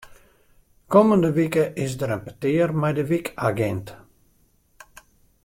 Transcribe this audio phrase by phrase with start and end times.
[0.93, 3.87] Kommende wike is der in petear mei de wykagint.